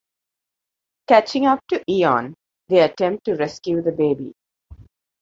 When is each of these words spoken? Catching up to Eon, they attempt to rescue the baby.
Catching 1.07 1.45
up 1.45 1.59
to 1.67 1.83
Eon, 1.87 2.33
they 2.69 2.79
attempt 2.81 3.25
to 3.25 3.35
rescue 3.35 3.83
the 3.83 3.91
baby. 3.91 4.33